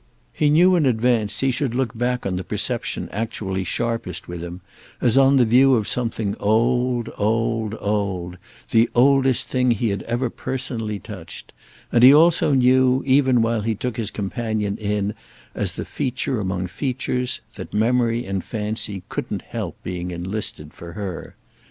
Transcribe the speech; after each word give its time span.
He 0.33 0.49
knew 0.49 0.75
in 0.75 0.87
advance 0.87 1.41
he 1.41 1.51
should 1.51 1.75
look 1.75 1.95
back 1.95 2.25
on 2.25 2.35
the 2.35 2.43
perception 2.43 3.07
actually 3.11 3.63
sharpest 3.63 4.27
with 4.27 4.41
him 4.41 4.61
as 4.99 5.15
on 5.15 5.37
the 5.37 5.45
view 5.45 5.75
of 5.75 5.87
something 5.87 6.35
old, 6.39 7.11
old, 7.19 7.75
old, 7.79 8.37
the 8.71 8.89
oldest 8.95 9.47
thing 9.49 9.69
he 9.69 9.89
had 9.89 10.01
ever 10.07 10.31
personally 10.31 10.97
touched; 10.97 11.53
and 11.91 12.03
he 12.03 12.11
also 12.11 12.55
knew, 12.55 13.03
even 13.05 13.43
while 13.43 13.61
he 13.61 13.75
took 13.75 13.95
his 13.97 14.09
companion 14.09 14.75
in 14.77 15.13
as 15.53 15.73
the 15.73 15.85
feature 15.85 16.39
among 16.39 16.65
features, 16.65 17.41
that 17.53 17.71
memory 17.71 18.25
and 18.25 18.43
fancy 18.43 19.03
couldn't 19.07 19.43
help 19.43 19.77
being 19.83 20.09
enlisted 20.09 20.73
for 20.73 20.93
her. 20.93 21.35